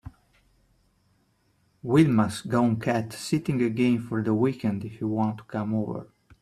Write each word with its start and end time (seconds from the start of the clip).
Wilma’s 1.83 2.41
gone 2.41 2.79
cat 2.79 3.13
sitting 3.13 3.61
again 3.61 3.99
for 3.99 4.23
the 4.23 4.33
weekend 4.33 4.83
if 4.83 4.99
you 4.99 5.07
want 5.07 5.37
to 5.37 5.43
come 5.43 5.75
over. 5.75 6.07